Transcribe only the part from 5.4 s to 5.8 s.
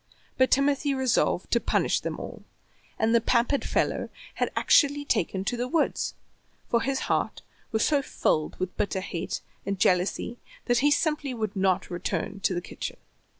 to the